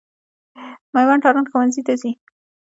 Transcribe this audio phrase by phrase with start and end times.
[0.93, 2.11] مېوند تارڼ ښوونځي ته ځي.